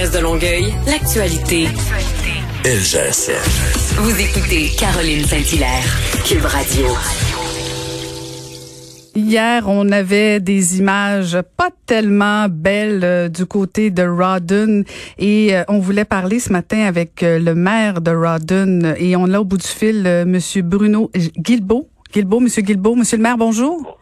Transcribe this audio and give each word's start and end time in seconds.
mairesse 0.00 0.12
de 0.12 0.18
Longueuil, 0.20 0.74
l'actualité. 0.86 1.66
Ça. 2.64 3.32
Vous 3.98 4.18
écoutez 4.18 4.70
Caroline 4.78 5.24
Saint-Hilaire, 5.24 5.84
Cube 6.24 6.44
Radio. 6.44 6.86
Hier, 9.14 9.64
on 9.66 9.92
avait 9.92 10.40
des 10.40 10.78
images 10.78 11.38
pas 11.56 11.68
tellement 11.84 12.46
belles 12.48 13.04
euh, 13.04 13.28
du 13.28 13.44
côté 13.44 13.90
de 13.90 14.02
Rawdon 14.02 14.84
et 15.18 15.54
euh, 15.54 15.64
on 15.68 15.80
voulait 15.80 16.06
parler 16.06 16.40
ce 16.40 16.50
matin 16.50 16.80
avec 16.86 17.22
euh, 17.22 17.38
le 17.38 17.54
maire 17.54 18.00
de 18.00 18.10
Rawdon 18.10 18.94
et 18.96 19.16
on 19.16 19.26
l'a 19.26 19.42
au 19.42 19.44
bout 19.44 19.58
du 19.58 19.66
fil, 19.66 20.24
Monsieur 20.26 20.62
Bruno 20.62 21.10
Guilbeault. 21.14 21.88
Guilbeault, 22.12 22.40
Monsieur 22.40 22.62
Guilbeault, 22.62 22.94
Monsieur 22.94 23.18
le 23.18 23.22
maire, 23.22 23.36
bonjour. 23.36 23.99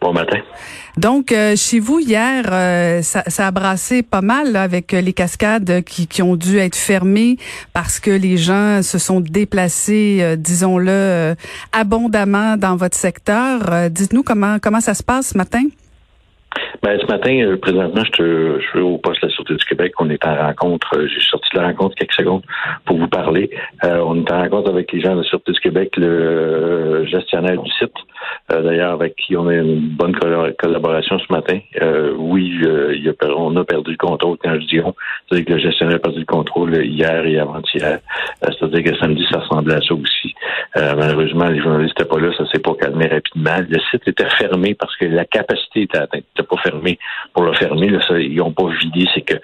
Bon 0.00 0.12
matin. 0.12 0.38
Donc, 0.96 1.32
euh, 1.32 1.54
chez 1.56 1.80
vous, 1.80 2.00
hier, 2.00 2.44
euh, 2.50 3.02
ça, 3.02 3.22
ça, 3.26 3.46
a 3.46 3.50
brassé 3.50 4.02
pas 4.02 4.20
mal 4.20 4.56
avec 4.56 4.94
euh, 4.94 5.00
les 5.00 5.12
cascades 5.12 5.82
qui, 5.84 6.06
qui, 6.06 6.22
ont 6.22 6.36
dû 6.36 6.58
être 6.58 6.76
fermées 6.76 7.36
parce 7.72 8.00
que 8.00 8.10
les 8.10 8.36
gens 8.36 8.82
se 8.82 8.98
sont 8.98 9.20
déplacés, 9.20 10.36
disons-le, 10.36 11.34
abondamment 11.72 12.56
dans 12.56 12.76
votre 12.76 12.96
secteur. 12.96 13.90
Dites-nous 13.90 14.22
comment, 14.22 14.58
comment 14.60 14.80
ça 14.80 14.94
se 14.94 15.02
passe 15.02 15.30
ce 15.30 15.38
matin? 15.38 15.62
Ben, 16.82 16.98
ce 17.00 17.06
matin, 17.06 17.56
présentement, 17.60 18.02
je, 18.04 18.60
suis 18.70 18.80
au 18.80 18.98
poste 18.98 19.22
de 19.22 19.26
la 19.26 19.32
Sûreté 19.32 19.54
du 19.54 19.64
Québec. 19.64 19.92
On 19.98 20.08
est 20.10 20.24
en 20.24 20.36
rencontre. 20.36 21.06
J'ai 21.06 21.20
sorti 21.20 21.48
de 21.54 21.60
la 21.60 21.68
rencontre 21.68 21.94
quelques 21.96 22.12
secondes 22.12 22.42
pour 22.84 22.98
vous 22.98 23.08
parler. 23.08 23.50
Euh, 23.84 23.98
on 24.06 24.16
est 24.16 24.30
en 24.30 24.42
rencontre 24.42 24.70
avec 24.70 24.92
les 24.92 25.00
gens 25.00 25.14
de 25.14 25.22
la 25.22 25.24
Sûreté 25.24 25.52
du 25.52 25.60
Québec, 25.60 25.94
le 25.96 27.04
gestionnaire 27.06 27.60
du 27.60 27.70
site, 27.72 27.92
d'ailleurs, 28.48 28.92
avec 28.92 29.16
qui 29.16 29.36
on 29.36 29.46
a 29.48 29.54
une 29.54 29.80
bonne 29.80 30.16
collaboration 30.58 31.18
ce 31.18 31.32
matin. 31.32 31.58
oui, 32.18 32.58
il 32.60 33.08
a, 33.08 33.36
on 33.36 33.56
a 33.56 33.64
perdu 33.64 33.92
le 33.92 33.96
contrôle 33.96 34.36
quand 34.42 34.54
je 34.54 34.66
dis 34.66 34.80
on. 34.80 34.94
C'est-à-dire 35.28 35.46
que 35.46 35.52
le 35.52 35.58
gestionnaire 35.58 35.96
a 35.96 36.00
perdu 36.00 36.20
le 36.20 36.26
contrôle 36.26 36.84
hier 36.84 37.24
et 37.26 37.38
avant-hier. 37.38 37.98
C'est-à-dire 38.42 38.84
que 38.84 38.98
samedi, 38.98 39.24
ça 39.30 39.40
ressemblait 39.40 39.74
à 39.74 39.80
ça 39.80 39.94
aussi. 39.94 40.34
malheureusement, 40.74 41.46
les 41.46 41.60
journalistes 41.60 41.98
n'étaient 41.98 42.08
pas 42.08 42.18
là. 42.18 42.32
Ça 42.36 42.44
s'est 42.52 42.60
pas 42.60 42.74
calmé 42.74 43.06
rapidement. 43.06 43.56
Le 43.68 43.78
site 43.90 44.06
était 44.06 44.28
fermé 44.30 44.74
parce 44.74 44.96
que 44.96 45.06
la 45.06 45.24
capacité 45.24 45.82
était 45.82 45.98
atteinte. 45.98 46.24
pas 46.34 46.56
fermé 46.62 46.98
pour 47.34 47.44
le 47.44 47.52
fermer. 47.54 47.88
Là, 47.88 48.00
ça, 48.06 48.18
ils 48.18 48.36
n'ont 48.36 48.52
pas 48.52 48.68
vidé, 48.80 49.06
c'est 49.14 49.22
que 49.22 49.34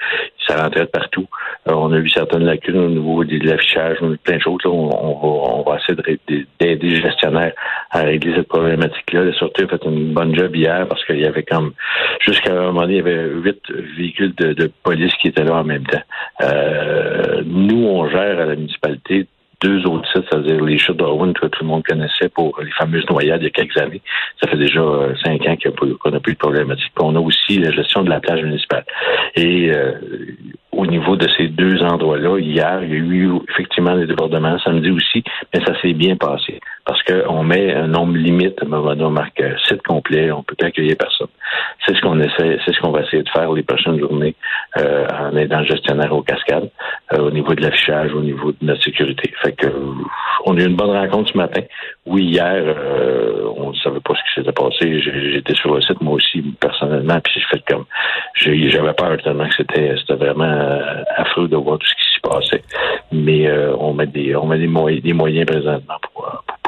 ça 0.47 0.63
rentrait 0.63 0.81
de 0.81 0.87
partout. 0.87 1.27
Euh, 1.69 1.73
on 1.75 1.93
a 1.93 1.99
vu 1.99 2.09
certaines 2.09 2.45
lacunes 2.45 2.79
au 2.79 2.89
niveau 2.89 3.25
de 3.25 3.39
l'affichage, 3.47 3.99
plein 4.23 4.37
de 4.37 4.43
choses. 4.43 4.61
Là, 4.65 4.71
on, 4.71 4.89
va, 4.89 5.27
on 5.57 5.63
va 5.63 5.79
essayer 5.79 6.19
d'aider 6.61 6.89
les 6.89 7.01
gestionnaires 7.01 7.53
à 7.95 8.03
régler 8.03 8.35
cette 8.35 8.49
problématique-là. 8.49 9.25
La 9.25 9.33
Sûreté 9.33 9.65
a 9.65 9.69
fait 9.69 9.85
une 9.85 10.13
bonne 10.13 10.35
job 10.35 10.55
hier 10.55 10.87
parce 10.89 11.05
qu'il 11.05 11.21
y 11.21 11.27
avait 11.27 11.45
comme 11.45 11.73
jusqu'à 12.21 12.53
un 12.53 12.67
moment 12.67 12.83
donné, 12.83 12.95
il 12.95 12.97
y 12.97 13.01
avait 13.01 13.29
huit 13.29 13.63
véhicules 13.97 14.35
de, 14.35 14.71
police 14.83 15.15
qui 15.23 15.29
étaient 15.29 15.45
là 15.45 15.55
en 15.55 15.65
même 15.65 15.87
temps. 15.87 16.03
Euh, 16.43 17.43
nous, 17.47 17.87
on 17.87 18.09
gère 18.09 18.41
à 18.41 18.47
la 18.47 18.57
municipalité 18.57 19.27
deux 19.63 19.87
autres 19.87 20.07
sites, 20.13 20.25
c'est-à-dire 20.29 20.63
les 20.63 20.77
chutes 20.77 20.97
d'Orwin 20.97 21.33
que 21.33 21.47
tout 21.47 21.63
le 21.63 21.69
monde 21.69 21.85
connaissait 21.85 22.29
pour 22.29 22.61
les 22.61 22.71
fameuses 22.73 23.09
noyades 23.09 23.41
il 23.41 23.45
y 23.45 23.47
a 23.47 23.51
quelques 23.51 23.77
années. 23.79 24.03
Ça 24.43 24.51
fait 24.51 24.59
déjà 24.59 24.81
euh, 24.81 25.15
cinq 25.25 25.47
ans 25.47 25.57
qu'on 25.57 26.11
n'a 26.11 26.21
plus 26.21 26.33
de 26.33 26.39
problématique. 26.39 26.93
on 27.01 27.15
a 27.15 27.21
aussi 27.21 27.59
la 27.59 27.71
gestion 27.71 28.03
de 28.03 28.11
la 28.11 28.21
plage 28.21 28.43
municipale. 28.43 28.85
Et 29.37 29.71
euh, 29.73 29.93
au 30.73 30.85
niveau 30.87 31.17
de 31.17 31.29
ces 31.37 31.47
deux 31.47 31.81
endroits-là, 31.83 32.39
hier, 32.41 32.83
il 32.83 32.91
y 32.91 32.95
a 32.95 32.99
eu 32.99 33.31
effectivement 33.49 33.97
des 33.97 34.07
débordements, 34.07 34.59
samedi 34.59 34.91
aussi, 34.91 35.23
mais 35.55 35.65
ça 35.65 35.81
s'est 35.81 35.95
bien 35.95 36.17
passé 36.17 36.61
qu'on 37.07 37.43
met 37.43 37.73
un 37.75 37.89
nombre 37.89 38.17
limite, 38.17 38.59
on 38.63 39.11
marque 39.11 39.43
site 39.67 39.83
complet, 39.83 40.31
on 40.31 40.43
peut 40.43 40.57
accueillir 40.61 40.97
personne. 40.97 41.29
C'est 41.87 41.95
ce 41.95 42.01
qu'on 42.01 42.21
essaie, 42.21 42.59
c'est 42.65 42.75
ce 42.75 42.81
qu'on 42.81 42.91
va 42.91 43.03
essayer 43.03 43.23
de 43.23 43.29
faire 43.29 43.53
les 43.53 43.63
prochaines 43.63 43.99
journées 43.99 44.35
euh, 44.79 45.07
en 45.13 45.37
aidant 45.37 45.61
le 45.61 45.67
gestionnaire 45.67 46.13
aux 46.13 46.23
cascades, 46.23 46.71
euh, 47.13 47.19
au 47.19 47.31
niveau 47.31 47.55
de 47.55 47.63
l'affichage, 47.63 48.13
au 48.13 48.21
niveau 48.21 48.53
de 48.53 48.59
notre 48.63 48.83
sécurité. 48.83 49.33
Fait 49.43 49.53
que 49.53 49.69
on 50.47 50.57
a 50.57 50.61
eu 50.61 50.67
une 50.67 50.77
bonne 50.77 50.91
rencontre 50.91 51.33
ce 51.33 51.39
matin. 51.39 51.63
Oui, 52.07 52.25
hier, 52.25 52.63
euh, 52.65 53.49
on 53.57 53.71
ne 53.71 53.77
savait 53.77 54.01
pas 54.01 54.15
ce 54.15 54.21
qui 54.21 54.41
s'était 54.41 54.53
passé. 54.53 55.01
J'étais 55.33 55.55
sur 55.55 55.75
le 55.75 55.81
site 55.81 56.01
moi 56.01 56.15
aussi 56.15 56.43
personnellement, 56.61 57.19
puis 57.21 57.35
j'ai 57.35 57.57
fait 57.57 57.65
comme 57.67 57.85
j'avais 58.35 58.93
peur 58.93 59.17
tellement 59.23 59.49
que 59.49 59.55
c'était 59.57 59.95
c'était 59.99 60.15
vraiment 60.15 60.45
euh, 60.45 61.03
affreux 61.17 61.49
de 61.49 61.57
voir 61.57 61.79
tout 61.79 61.87
ce 61.87 61.95
qui 61.95 62.15
s'y 62.15 62.21
passait. 62.21 62.63
Mais 63.13 63.47
euh, 63.47 63.75
on 63.79 63.95
met 63.95 64.07
des 64.07 64.37
on 64.37 64.47
met 64.47 64.59
des, 64.59 64.67
moyens, 64.67 65.03
des 65.03 65.13
moyens 65.13 65.47
présentement 65.47 65.95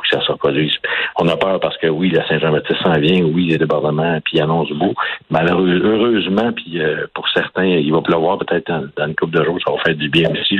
que 0.08 0.16
ça 0.16 0.24
se 0.24 0.32
reproduise. 0.32 0.74
On 1.18 1.28
a 1.28 1.36
peur 1.36 1.60
parce 1.60 1.76
que 1.78 1.86
oui, 1.86 2.10
la 2.10 2.26
Saint-Jean-Baptiste 2.28 2.82
s'en 2.82 2.98
vient, 2.98 3.24
oui, 3.24 3.46
les 3.46 3.58
débordements, 3.58 4.18
puis 4.24 4.38
il 4.38 4.42
annonce 4.42 4.70
beau. 4.72 4.94
Malheureusement, 5.30 5.88
heureusement, 5.88 6.52
puis 6.52 6.80
euh, 6.80 7.06
pour 7.14 7.28
certains, 7.28 7.64
il 7.64 7.92
va 7.92 8.00
pleuvoir 8.02 8.38
peut-être 8.38 8.66
dans, 8.68 9.06
une 9.06 9.14
coupe 9.14 9.30
de 9.30 9.42
jours, 9.44 9.58
ça 9.64 9.72
va 9.72 9.78
faire 9.84 9.94
du 9.94 10.08
bien 10.08 10.30
aussi. 10.30 10.58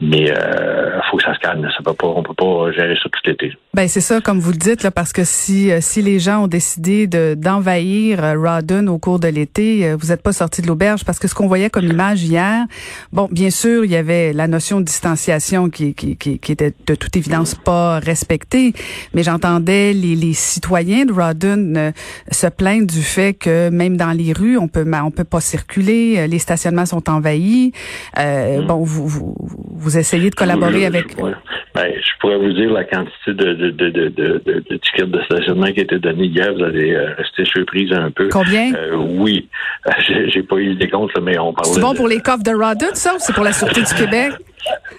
Mais 0.00 0.22
il 0.22 0.30
euh, 0.30 1.00
faut 1.10 1.16
que 1.16 1.22
ça 1.22 1.34
se 1.34 1.38
calme. 1.38 1.66
Ça 1.76 1.82
peut 1.82 1.94
pas, 1.94 2.08
on 2.08 2.22
peut 2.22 2.34
pas 2.34 2.72
gérer 2.72 2.94
ça 2.96 3.08
tout 3.10 3.20
l'été. 3.24 3.52
Ben 3.74 3.88
c'est 3.88 4.00
ça, 4.00 4.20
comme 4.20 4.38
vous 4.38 4.50
le 4.50 4.58
dites, 4.58 4.82
là, 4.82 4.90
parce 4.90 5.12
que 5.12 5.24
si 5.24 5.70
euh, 5.70 5.78
si 5.80 6.02
les 6.02 6.18
gens 6.18 6.44
ont 6.44 6.48
décidé 6.48 7.06
de 7.06 7.34
d'envahir 7.34 8.18
Rawdon 8.18 8.86
au 8.88 8.98
cours 8.98 9.18
de 9.18 9.28
l'été, 9.28 9.94
vous 9.94 10.08
n'êtes 10.08 10.22
pas 10.22 10.32
sorti 10.32 10.62
de 10.62 10.66
l'auberge 10.66 11.04
parce 11.04 11.18
que 11.18 11.28
ce 11.28 11.34
qu'on 11.34 11.46
voyait 11.46 11.70
comme 11.70 11.84
image 11.84 12.22
hier, 12.22 12.64
bon, 13.12 13.28
bien 13.30 13.50
sûr, 13.50 13.84
il 13.84 13.90
y 13.90 13.96
avait 13.96 14.32
la 14.32 14.48
notion 14.48 14.80
de 14.80 14.84
distanciation 14.84 15.70
qui, 15.70 15.94
qui, 15.94 16.16
qui, 16.16 16.38
qui 16.38 16.52
était 16.52 16.74
de 16.86 16.94
toute 16.94 17.16
évidence 17.16 17.54
pas 17.54 17.98
respectée 17.98 18.74
mais 19.12 19.22
j'entendais 19.22 19.92
les, 19.92 20.14
les, 20.16 20.32
citoyens 20.32 21.04
de 21.04 21.12
Rawdon 21.12 21.74
euh, 21.76 21.92
se 22.30 22.46
plaindre 22.46 22.86
du 22.86 23.02
fait 23.02 23.34
que 23.34 23.70
même 23.70 23.96
dans 23.96 24.12
les 24.12 24.32
rues, 24.32 24.58
on 24.58 24.68
peut 24.68 24.84
on 25.04 25.10
peut 25.10 25.24
pas 25.24 25.40
circuler, 25.40 26.16
euh, 26.18 26.26
les 26.26 26.38
stationnements 26.38 26.86
sont 26.86 27.10
envahis. 27.10 27.72
Euh, 28.18 28.60
hmm. 28.60 28.66
Bon, 28.66 28.82
vous, 28.82 29.06
vous, 29.06 29.34
vous 29.74 29.93
essayez 29.98 30.30
de 30.30 30.34
collaborer 30.34 30.86
avec. 30.86 31.16
Ben, 31.16 31.92
je 31.92 32.10
pourrais 32.20 32.38
vous 32.38 32.52
dire 32.52 32.70
la 32.72 32.84
quantité 32.84 33.32
de, 33.34 33.52
de, 33.54 33.70
de, 33.70 33.90
de, 33.90 34.08
de, 34.08 34.64
de 34.70 34.76
tickets 34.76 35.10
de 35.10 35.20
stationnement 35.24 35.66
qui 35.66 35.80
a 35.80 35.82
été 35.82 35.98
donné 35.98 36.26
hier. 36.26 36.54
Vous 36.54 36.62
allez 36.62 36.96
rester 36.96 37.44
surprise 37.44 37.92
un 37.92 38.10
peu. 38.10 38.28
Combien? 38.28 38.72
oui. 38.96 39.48
J'ai 40.28 40.42
pas 40.42 40.56
eu 40.56 40.74
des 40.76 40.88
comptes, 40.88 41.10
mais 41.20 41.38
on 41.38 41.52
parle. 41.52 41.66
C'est 41.66 41.80
bon 41.80 41.94
pour 41.94 42.08
les 42.08 42.20
coffres 42.20 42.44
de 42.44 42.54
Rawdon, 42.54 42.94
ça, 42.94 43.14
ou 43.14 43.18
c'est 43.18 43.34
pour 43.34 43.44
la 43.44 43.52
Sûreté 43.52 43.82
du 43.82 43.94
Québec? 43.94 44.32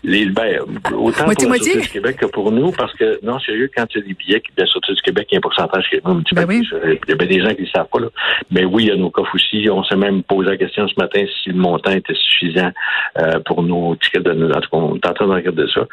Les, 0.04 0.26
ben, 0.26 0.60
autant 0.94 1.26
pour 1.26 1.50
la 1.50 1.58
Sûreté 1.58 1.82
du 1.82 1.90
Québec 1.90 2.18
que 2.18 2.26
pour 2.26 2.52
nous, 2.52 2.72
parce 2.72 2.94
que, 2.94 3.20
non, 3.24 3.40
sérieux, 3.40 3.70
quand 3.76 3.86
il 3.94 4.00
y 4.00 4.04
a 4.04 4.08
des 4.08 4.14
billets 4.14 4.44
de 4.56 4.62
la 4.62 4.68
Sûreté 4.68 4.94
du 4.94 5.02
Québec, 5.02 5.28
il 5.32 5.36
y 5.36 5.38
a 5.38 5.40
un 5.40 5.42
pourcentage 5.42 5.90
qui 5.90 5.96
est 5.96 6.02
un 6.06 6.22
petit 6.22 6.36
ben 6.36 6.46
oui. 6.48 6.68
Il 6.84 7.10
y 7.10 7.12
a 7.12 7.16
des 7.16 7.42
gens 7.42 7.54
qui 7.56 7.64
ne 7.64 7.68
savent 7.68 7.88
pas, 7.92 8.00
là. 8.00 8.08
Mais 8.52 8.66
oui, 8.66 8.84
il 8.84 8.90
y 8.90 8.92
a 8.92 8.96
nos 8.96 9.10
coffres 9.10 9.36
aussi. 9.36 9.68
On 9.70 9.84
s'est 9.84 9.96
même 9.96 10.24
posé 10.24 10.50
la 10.50 10.58
question 10.58 10.88
ce 10.88 10.94
matin 10.98 11.24
si 11.42 11.50
le 11.50 11.56
montant 11.56 11.92
était 11.92 12.14
suffisant 12.14 12.72
euh, 13.20 13.40
pour 13.46 13.64
nos 13.64 13.96
tickets 13.96 14.24
de 14.24 14.52
En 14.52 14.62
tout 14.62 14.70
cas, 14.70 14.78
on 14.78 14.96
est 14.96 15.08
en 15.08 15.14
train 15.14 15.28
de 15.28 15.34
regarder 15.34 15.66
ça. 15.74 15.88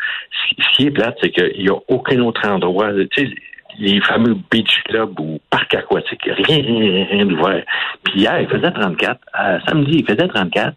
Ce 0.58 0.76
qui 0.76 0.86
est 0.86 0.90
plate, 0.90 1.16
c'est 1.22 1.30
qu'il 1.30 1.62
n'y 1.62 1.68
a 1.68 1.78
aucun 1.88 2.20
autre 2.20 2.46
endroit. 2.46 2.90
Tu 3.10 3.26
sais, 3.26 3.34
les 3.78 4.00
fameux 4.00 4.36
beach 4.50 4.82
clubs 4.84 5.18
ou 5.18 5.40
parcs 5.50 5.74
aquatiques, 5.74 6.24
rien, 6.24 6.62
rien, 6.62 7.06
rien 7.10 7.26
d'ouvert. 7.26 7.64
Puis 8.04 8.20
hier, 8.20 8.40
il 8.40 8.48
faisait 8.48 8.70
34. 8.70 9.20
Euh, 9.40 9.58
samedi, 9.66 9.98
il 9.98 10.04
faisait 10.04 10.28
34. 10.28 10.74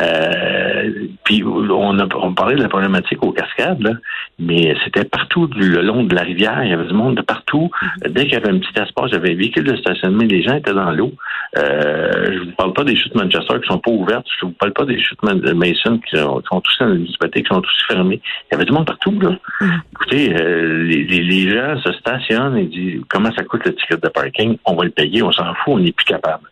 Euh, 0.00 1.08
puis 1.24 1.42
on, 1.44 1.98
a, 1.98 2.06
on 2.16 2.32
parlait 2.32 2.56
de 2.56 2.62
la 2.62 2.68
problématique 2.68 3.22
aux 3.22 3.32
cascades, 3.32 3.82
là, 3.82 3.92
mais 4.38 4.76
c'était 4.84 5.04
partout 5.04 5.48
le 5.56 5.82
long 5.82 6.04
de 6.04 6.14
la 6.14 6.22
rivière. 6.22 6.62
Il 6.62 6.70
y 6.70 6.72
avait 6.72 6.86
du 6.86 6.94
monde 6.94 7.16
de 7.16 7.22
partout. 7.22 7.70
Mm-hmm. 7.72 8.12
Dès 8.12 8.24
qu'il 8.24 8.34
y 8.34 8.36
avait 8.36 8.50
un 8.50 8.58
petit 8.58 8.80
espace, 8.80 9.12
un 9.12 9.18
véhicule 9.18 9.64
de 9.64 9.76
stationnement, 9.76 10.24
les 10.24 10.42
gens 10.42 10.54
étaient 10.54 10.72
dans 10.72 10.92
l'eau. 10.92 11.12
Euh, 11.58 12.32
je 12.32 12.38
vous 12.44 12.52
parle 12.56 12.72
pas 12.72 12.84
des 12.84 12.96
chutes 12.96 13.14
Manchester 13.14 13.54
qui 13.60 13.68
sont 13.68 13.78
pas 13.78 13.90
ouvertes. 13.90 14.26
Je 14.40 14.46
vous 14.46 14.52
parle 14.52 14.72
pas 14.72 14.84
des 14.84 15.00
chutes 15.00 15.22
Mason 15.22 15.98
qui 15.98 16.16
sont, 16.16 16.40
qui 16.40 16.46
sont 16.48 16.60
tous 16.60 16.76
dans 16.80 16.86
les 16.88 17.42
qui 17.42 17.48
sont 17.48 17.60
tous 17.60 17.84
fermés. 17.88 18.20
Il 18.22 18.52
y 18.52 18.54
avait 18.54 18.64
du 18.64 18.72
monde 18.72 18.86
partout. 18.86 19.18
Là. 19.20 19.30
Mm-hmm. 19.60 19.80
Écoutez, 19.92 20.36
euh, 20.40 20.84
les, 20.84 21.04
les, 21.04 21.50
gens 21.50 21.80
se 21.80 21.92
stationnent 21.92 22.56
et 22.56 22.66
disent 22.66 23.02
comment 23.08 23.32
ça 23.36 23.44
coûte 23.44 23.64
le 23.64 23.74
ticket 23.74 23.96
de 23.96 24.08
parking? 24.08 24.58
On 24.66 24.74
va 24.74 24.84
le 24.84 24.90
payer, 24.90 25.22
on 25.22 25.32
s'en 25.32 25.54
fout, 25.54 25.74
on 25.74 25.78
n'est 25.78 25.92
plus 25.92 26.06
capable. 26.06 26.44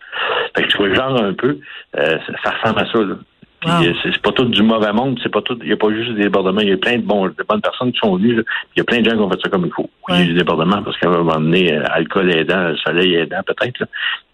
Fait 0.56 0.62
que 0.62 0.68
tu 0.68 0.78
vois, 0.78 0.94
genre 0.94 1.22
un 1.22 1.34
peu, 1.34 1.58
euh, 1.98 2.18
ça, 2.42 2.50
ressemble 2.50 2.80
à 2.80 2.92
ça. 2.92 2.98
Là. 2.98 3.16
Puis 3.60 3.70
euh, 3.70 3.94
c'est 4.02 4.20
pas 4.20 4.32
tout 4.32 4.44
du 4.44 4.62
mauvais 4.62 4.92
monde, 4.92 5.18
c'est 5.22 5.32
pas 5.32 5.40
tout. 5.42 5.58
Il 5.62 5.68
n'y 5.68 5.72
a 5.72 5.76
pas 5.76 5.90
juste 5.90 6.12
des 6.12 6.24
débordements, 6.24 6.60
il 6.60 6.68
y 6.68 6.72
a 6.72 6.76
plein 6.76 6.98
de, 6.98 7.02
bons, 7.02 7.26
de 7.26 7.44
bonnes 7.48 7.60
personnes 7.60 7.92
qui 7.92 7.98
sont 7.98 8.16
venues. 8.16 8.44
Il 8.74 8.78
y 8.78 8.80
a 8.80 8.84
plein 8.84 9.00
de 9.00 9.08
gens 9.08 9.16
qui 9.16 9.22
ont 9.22 9.30
fait 9.30 9.40
ça 9.42 9.48
comme 9.48 9.66
il 9.66 9.72
faut. 9.72 9.88
Il 10.08 10.14
y 10.14 10.18
a 10.18 10.22
eu 10.22 10.26
des 10.28 10.34
débordements 10.34 10.82
parce 10.82 10.98
qu'à 10.98 11.08
un 11.08 11.12
moment 11.12 11.40
donné, 11.40 11.72
euh, 11.72 11.82
alcool 11.90 12.30
aidant, 12.34 12.74
soleil 12.84 13.14
aidant 13.14 13.40
peut-être. 13.46 13.84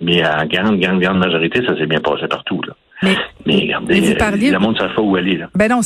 Mais 0.00 0.24
en 0.26 0.44
grande, 0.46 0.80
grande, 0.80 1.00
grande 1.00 1.18
majorité, 1.18 1.64
ça 1.64 1.76
s'est 1.76 1.86
bien 1.86 2.00
passé 2.00 2.26
partout. 2.26 2.60
Là. 2.66 2.74
Mais, 3.02 3.16
regardez, 3.46 4.00
vous 4.00 4.14
parliez... 4.14 4.50
le 4.50 4.58
monde 4.60 4.74
ne 4.74 4.80
sait 4.80 4.94
pas 4.94 5.02
où 5.02 5.16
aller. 5.16 5.36
Là. 5.36 5.48
Ben 5.54 5.68
non, 5.68 5.80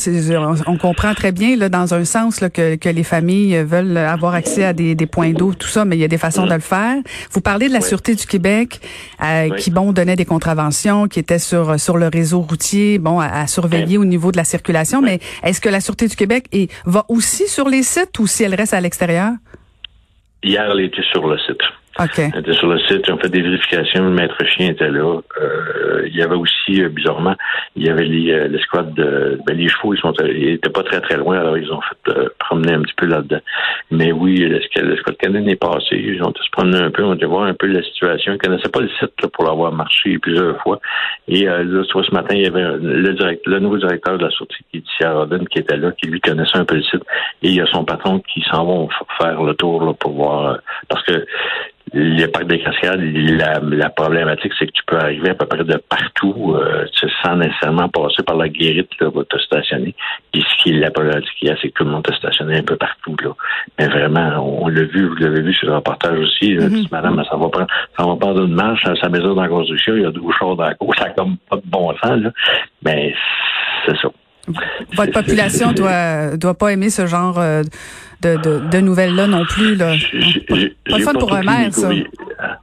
on, 0.67 0.77
comprend 0.77 1.13
très 1.13 1.31
bien, 1.31 1.55
là, 1.55 1.69
dans 1.69 1.93
un 1.93 2.05
sens, 2.05 2.41
là, 2.41 2.49
que, 2.49 2.75
que 2.75 2.89
les 2.89 3.03
familles 3.03 3.63
veulent 3.63 3.97
avoir 3.97 4.35
accès 4.35 4.63
à 4.63 4.73
des, 4.73 4.93
des 4.93 5.07
points 5.07 5.31
d'eau, 5.31 5.53
tout 5.53 5.67
ça, 5.67 5.83
mais 5.83 5.97
il 5.97 5.99
y 5.99 6.03
a 6.03 6.07
des 6.07 6.19
façons 6.19 6.45
de 6.45 6.53
le 6.53 6.59
faire. 6.59 6.95
Vous 7.31 7.41
parlez 7.41 7.67
de 7.67 7.73
la 7.73 7.81
Sûreté 7.81 8.13
du 8.13 8.25
Québec, 8.25 8.79
euh, 9.23 9.49
qui, 9.55 9.71
bon, 9.71 9.91
donnait 9.93 10.15
des 10.15 10.25
contraventions, 10.25 11.07
qui 11.07 11.19
était 11.19 11.39
sur, 11.39 11.79
sur 11.79 11.97
le 11.97 12.07
réseau 12.07 12.41
routier, 12.41 12.99
bon, 12.99 13.19
à, 13.19 13.47
surveiller 13.47 13.97
au 13.97 14.05
niveau 14.05 14.31
de 14.31 14.37
la 14.37 14.43
circulation, 14.43 15.01
mais 15.01 15.19
est-ce 15.43 15.59
que 15.61 15.69
la 15.69 15.79
Sûreté 15.79 16.07
du 16.07 16.15
Québec 16.15 16.45
est, 16.51 16.71
va 16.85 17.05
aussi 17.09 17.47
sur 17.47 17.67
les 17.67 17.83
sites 17.83 18.19
ou 18.19 18.27
si 18.27 18.43
elle 18.43 18.55
reste 18.55 18.73
à 18.73 18.81
l'extérieur? 18.81 19.31
Hier, 20.43 20.69
elle 20.71 20.81
était 20.81 21.03
sur 21.11 21.27
le 21.27 21.37
site. 21.39 21.61
Okay. 21.99 22.29
On 22.35 22.39
était 22.39 22.53
sur 22.53 22.67
le 22.67 22.79
site, 22.79 23.09
on 23.09 23.17
fait 23.17 23.29
des 23.29 23.41
vérifications, 23.41 24.03
le 24.03 24.11
maître 24.11 24.43
chien 24.45 24.69
était 24.69 24.89
là. 24.89 25.19
Euh, 25.41 26.03
il 26.07 26.15
y 26.15 26.21
avait 26.21 26.35
aussi, 26.35 26.81
euh, 26.81 26.89
bizarrement, 26.89 27.35
il 27.75 27.85
y 27.85 27.89
avait 27.89 28.05
les, 28.05 28.47
les 28.47 28.59
squats 28.59 28.83
de 28.83 29.39
ben, 29.45 29.57
les 29.57 29.67
chevaux, 29.67 29.93
ils 29.93 29.99
sont 29.99 30.13
ils 30.23 30.53
étaient 30.53 30.69
pas 30.69 30.83
très 30.83 31.01
très 31.01 31.17
loin, 31.17 31.39
alors 31.39 31.57
ils 31.57 31.71
ont 31.71 31.81
fait 31.81 32.13
promener 32.39 32.73
un 32.73 32.81
petit 32.81 32.93
peu 32.95 33.07
là-dedans. 33.07 33.39
Mais 33.91 34.11
oui, 34.11 34.37
le, 34.37 34.59
le 34.59 34.97
squat 34.97 35.17
canin 35.17 35.45
est 35.47 35.55
passé. 35.55 35.95
Ils 35.95 36.21
ont 36.23 36.33
se 36.33 36.51
promener 36.51 36.79
un 36.79 36.91
peu, 36.91 37.03
on 37.03 37.13
été 37.15 37.25
voir 37.25 37.43
un 37.43 37.53
peu 37.53 37.67
la 37.67 37.81
situation. 37.83 38.33
Ils 38.33 38.37
connaissaient 38.37 38.69
pas 38.69 38.81
le 38.81 38.89
site 38.89 39.13
là, 39.21 39.29
pour 39.31 39.43
l'avoir 39.43 39.71
marché 39.71 40.17
plusieurs 40.19 40.61
fois. 40.61 40.79
Et 41.27 41.45
là, 41.45 41.83
ce 41.83 42.13
matin, 42.13 42.35
il 42.35 42.43
y 42.43 42.47
avait 42.47 42.77
le, 42.79 43.13
direct, 43.13 43.45
le 43.45 43.59
nouveau 43.59 43.77
directeur 43.77 44.17
de 44.17 44.23
la 44.25 44.31
sortie 44.31 44.63
qui 44.71 44.77
est 44.77 44.81
ici 44.81 45.03
à 45.03 45.13
Rodden, 45.13 45.47
qui 45.47 45.59
était 45.59 45.77
là, 45.77 45.91
qui 45.91 46.07
lui 46.07 46.21
connaissait 46.21 46.57
un 46.57 46.65
peu 46.65 46.75
le 46.75 46.83
site. 46.83 47.03
Et 47.41 47.49
il 47.49 47.55
y 47.55 47.61
a 47.61 47.67
son 47.67 47.83
patron 47.85 48.19
qui 48.19 48.41
s'en 48.51 48.65
vont 48.65 48.89
faire 49.19 49.41
le 49.43 49.53
tour 49.55 49.83
là, 49.83 49.93
pour 49.93 50.13
voir. 50.13 50.59
Parce 50.89 51.03
que 51.03 51.25
le 51.93 52.25
parc 52.27 52.47
des 52.47 52.59
cascades, 52.59 52.99
la, 53.01 53.59
la 53.61 53.89
problématique, 53.89 54.51
c'est 54.59 54.67
que 54.67 54.71
tu 54.71 54.83
peux 54.85 54.97
arriver 54.97 55.29
à 55.29 55.35
peu 55.35 55.45
près 55.45 55.63
de 55.63 55.77
partout, 55.89 56.55
euh, 56.55 56.85
sans 57.23 57.35
nécessairement 57.35 57.87
passer 57.89 58.23
par 58.23 58.35
la 58.35 58.49
guérite 58.49 58.89
là, 58.99 59.09
pour 59.09 59.25
te 59.25 59.37
stationner. 59.37 59.95
Et 60.33 60.41
ce 60.41 60.63
qui 60.63 60.71
est 60.71 60.79
la 60.79 60.91
problématique 60.91 61.31
qu'il 61.39 61.47
y 61.47 61.51
a, 61.51 61.55
c'est 61.61 61.69
que 61.69 61.73
tout 61.73 61.83
le 61.85 61.91
monde 61.91 62.03
te 62.03 62.13
stationné 62.13 62.57
un 62.57 62.63
peu 62.63 62.75
partout. 62.75 63.15
Là. 63.23 63.31
Mais 63.79 63.87
vraiment, 63.87 64.63
on, 64.63 64.67
l'a 64.67 64.83
vu, 64.83 65.07
vous 65.07 65.15
l'avez 65.15 65.41
vu 65.41 65.53
sur 65.53 65.67
le 65.67 65.75
reportage 65.75 66.19
aussi. 66.19 66.55
Là, 66.55 66.67
mm-hmm. 66.67 66.87
Madame, 66.91 67.23
ça 67.29 67.37
va 67.37 67.49
prendre, 67.49 67.67
ça 67.97 68.05
va 68.05 68.15
prendre 68.15 68.43
une 68.43 68.53
marche 68.53 68.85
à 68.85 68.95
sa 68.95 69.09
maison 69.09 69.33
dans 69.33 69.41
la 69.41 69.47
construction, 69.49 69.95
il 69.95 70.01
y 70.01 70.05
a 70.05 70.11
deux 70.11 70.21
chars 70.37 70.55
dans 70.55 70.65
la 70.65 70.75
cour, 70.75 70.93
ça 70.97 71.05
n'a 71.05 71.11
comme 71.11 71.37
pas 71.49 71.57
de 71.57 71.63
bon 71.65 71.93
sens. 72.03 72.19
Là. 72.19 72.31
Mais 72.83 73.13
c'est 73.85 73.97
ça. 73.97 74.09
Votre 74.95 75.11
population 75.11 75.73
doit 75.73 76.37
doit 76.37 76.53
pas 76.53 76.71
aimer 76.71 76.89
ce 76.89 77.05
genre 77.05 77.37
euh, 77.37 77.63
de, 78.21 78.35
de, 78.37 78.69
de 78.69 78.77
nouvelles-là 78.79 79.27
non 79.27 79.45
plus. 79.45 79.75
Là. 79.75 79.95
pas 80.89 80.99
fun 80.99 81.13
pour 81.13 81.33
un 81.33 81.43
maire, 81.43 81.73
ça. 81.73 81.89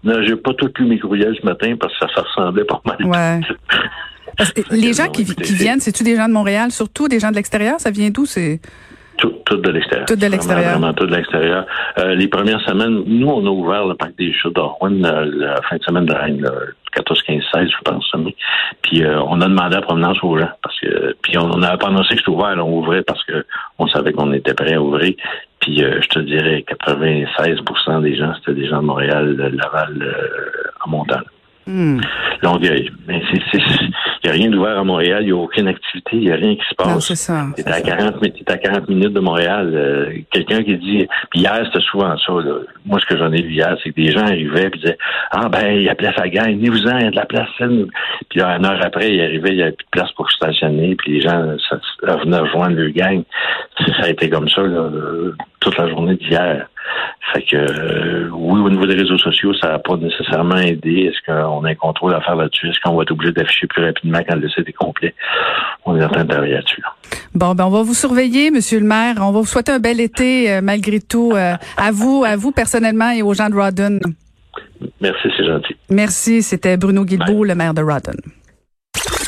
Non, 0.03 0.23
j'ai 0.23 0.37
pas 0.37 0.53
tout 0.55 0.71
lu 0.79 0.87
mes 0.87 0.99
courriels 0.99 1.37
ce 1.41 1.47
matin 1.47 1.75
parce 1.79 1.93
que 1.95 2.07
ça, 2.07 2.13
ça 2.15 2.23
ressemblait 2.23 2.65
pas 2.65 2.81
mal. 2.85 3.05
Ouais. 3.05 3.41
les 4.71 4.93
gens 4.93 5.09
qui, 5.09 5.25
qui 5.25 5.55
viennent, 5.55 5.81
c'est-tu 5.81 6.03
des 6.03 6.17
gens 6.17 6.29
de 6.29 6.33
Montréal, 6.33 6.71
surtout 6.71 7.09
des 7.09 7.21
gens 7.21 7.31
de 7.31 7.37
l'extérieur? 7.37 7.81
Ça 7.81 7.91
vient 7.91 8.11
d'où? 8.11 8.27
C'est 8.27 8.61
tout, 9.57 9.63
de 9.63 9.71
l'extérieur. 9.71 10.07
Tout 10.07 10.17
de 10.17 10.27
l'extérieur. 10.27 10.71
Vraiment, 10.73 10.93
tout 10.93 11.07
de 11.07 11.15
l'extérieur. 11.15 11.67
Euh, 11.99 12.15
les 12.15 12.29
premières 12.29 12.61
semaines, 12.63 13.03
nous, 13.07 13.29
on 13.29 13.47
a 13.47 13.51
ouvert 13.51 13.87
le 13.87 13.95
parc 13.95 14.17
des 14.17 14.33
Chutes 14.33 14.55
d'Orwan 14.55 15.05
euh, 15.05 15.31
la 15.35 15.63
fin 15.63 15.77
de 15.77 15.83
semaine 15.83 16.07
de 16.07 16.15
Rennes, 16.15 16.49
14, 16.93 17.23
15, 17.23 17.43
16, 17.55 17.69
je 17.71 17.83
pense. 17.85 18.13
Puis 18.83 19.03
euh, 19.03 19.21
on 19.27 19.41
a 19.41 19.49
demandé 19.49 19.77
la 19.77 19.83
provenance 19.83 20.19
aux 20.23 20.39
gens 20.39 20.51
parce 20.63 20.79
que 20.81 21.17
puis 21.23 21.39
on 21.39 21.59
n'avait 21.59 21.79
pas 21.79 21.89
annoncé 21.89 22.11
que 22.11 22.19
c'était 22.19 22.31
ouvert, 22.31 22.55
on 22.59 22.79
ouvrait 22.79 23.03
parce 23.03 23.23
que 23.25 23.45
on 23.79 23.87
savait 23.89 24.13
qu'on 24.13 24.33
était 24.33 24.55
prêt 24.55 24.75
à 24.75 24.81
ouvrir. 24.81 25.15
Puis 25.61 25.79
je 25.79 26.09
te 26.09 26.19
dirais 26.19 26.65
96% 26.87 28.03
des 28.03 28.17
gens, 28.17 28.35
c'était 28.35 28.61
des 28.61 28.69
gens 28.69 28.83
de 28.83 28.87
Montréal, 28.87 29.37
de 29.37 29.57
Laval, 29.57 30.15
en 30.85 30.91
montagne. 30.91 31.23
Hmm. 31.67 32.01
Longueuil. 32.43 32.91
Mais 33.09 33.23
c'est 33.31 33.61
n'y 34.25 34.31
a 34.31 34.43
rien 34.43 34.51
d'ouvert 34.51 34.79
à 34.79 34.85
Montréal, 34.85 35.23
il 35.23 35.27
n'y 35.27 35.33
a 35.33 35.37
aucune 35.37 35.69
activité, 35.69 36.11
il 36.13 36.21
n'y 36.21 36.33
a 36.33 36.37
rien 36.37 36.55
qui 36.55 36.65
se 36.69 36.75
passe. 36.75 36.89
Non, 36.89 37.01
c'est 37.01 37.17
ça. 37.17 37.47
T'es 37.57 37.67
à, 37.67 37.81
40, 37.81 38.15
à 38.47 38.57
40 38.59 38.89
minutes 38.89 39.13
de 39.13 39.21
Montréal. 39.21 39.71
Euh, 39.75 40.13
quelqu'un 40.31 40.63
qui 40.63 40.77
dit, 40.77 41.07
puis 41.31 41.41
hier, 41.41 41.61
c'était 41.67 41.85
souvent 41.85 42.17
ça. 42.19 42.33
Là. 42.33 42.61
Moi, 42.87 42.99
ce 43.01 43.07
que 43.07 43.19
j'en 43.19 43.33
ai 43.33 43.43
vu 43.43 43.53
hier, 43.53 43.77
c'est 43.83 43.91
que 43.91 44.01
des 44.01 44.13
gens 44.13 44.25
arrivaient 44.25 44.67
et 44.67 44.79
disaient, 44.79 44.99
ah 45.31 45.49
ben, 45.49 45.67
il 45.75 45.83
y 45.83 45.89
a 45.89 45.95
place 45.95 46.19
à 46.19 46.29
gagner, 46.29 46.55
venez-vous-en, 46.55 46.99
il 46.99 47.05
y 47.05 47.07
a 47.07 47.11
de 47.11 47.17
la 47.17 47.27
place. 47.27 47.49
Puis 47.59 48.41
là, 48.41 48.57
une 48.57 48.65
heure 48.67 48.81
après, 48.83 49.15
il 49.15 49.21
arrivait, 49.21 49.51
il 49.51 49.57
n'y 49.57 49.63
avait 49.63 49.73
plus 49.73 49.85
de 49.85 49.91
place 49.91 50.13
pour 50.13 50.31
stationner, 50.31 50.95
puis 50.97 51.13
les 51.13 51.21
gens 51.21 51.57
ça, 51.69 52.17
venaient 52.17 52.39
rejoindre 52.39 52.77
le 52.77 52.91
gang. 52.91 53.23
Ça 53.79 54.05
a 54.05 54.09
été 54.09 54.31
comme 54.31 54.49
ça 54.49 54.63
là, 54.63 54.89
toute 55.61 55.77
la 55.77 55.89
journée 55.89 56.17
d'hier. 56.17 56.67
Fait 57.33 57.43
que 57.43 57.57
euh, 57.57 58.29
oui, 58.33 58.61
au 58.61 58.71
niveau 58.71 58.87
des 58.87 58.95
réseaux 58.95 59.19
sociaux, 59.19 59.53
ça 59.55 59.69
n'a 59.69 59.79
pas 59.79 59.97
nécessairement 59.97 60.57
aidé. 60.57 61.11
Est-ce 61.11 61.21
qu'on 61.27 61.65
a 61.65 61.71
un 61.71 61.75
contrôle 61.75 62.15
à 62.15 62.21
faire 62.21 62.37
là-dessus? 62.37 62.69
Est-ce 62.69 62.79
qu'on 62.85 62.97
va 62.97 63.03
être 63.03 63.11
obligé 63.11 63.33
d'afficher 63.33 63.67
plus 63.67 63.85
rapidement 63.85 64.21
quand 64.29 64.37
le 64.37 64.49
site 64.49 64.69
est 64.69 64.73
complet? 64.73 65.15
On 65.85 65.97
est 65.99 66.05
en 66.05 66.09
train 66.09 66.25
de 66.25 66.31
travailler 66.31 66.55
là-dessus. 66.55 66.83
Bon, 67.35 67.55
ben 67.55 67.67
on 67.67 67.71
va 67.71 67.83
vous 67.83 67.95
surveiller, 67.95 68.51
Monsieur 68.51 68.79
le 68.79 68.87
maire. 68.87 69.17
On 69.19 69.33
va 69.33 69.41
vous 69.41 69.47
souhaiter 69.47 69.73
un 69.73 69.81
bel 69.81 70.01
été, 70.01 70.53
euh, 70.53 70.61
malgré 70.63 71.01
tout, 71.01 71.33
euh, 71.35 71.55
à 71.77 71.91
vous, 71.91 72.25
à 72.25 72.37
vous 72.37 72.53
personnellement 72.53 73.11
et 73.11 73.23
aux 73.23 73.35
gens 73.35 73.49
de 73.49 73.57
Rawdon. 73.57 73.99
Merci, 75.01 75.29
c'est 75.37 75.45
gentil. 75.45 75.77
Merci. 75.91 76.43
C'était 76.43 76.77
Bruno 76.77 77.05
Guilbeault, 77.05 77.45
le 77.45 77.55
maire 77.55 77.75
de 77.75 77.83
Rawdon. 77.83 78.13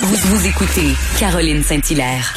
Vous, 0.00 0.14
vous 0.14 0.46
écoutez 0.46 0.94
Caroline 1.18 1.62
Saint-Hilaire. 1.62 2.34